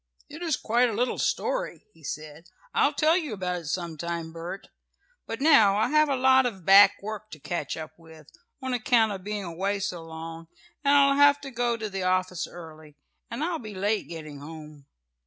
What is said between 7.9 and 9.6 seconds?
with, on account of being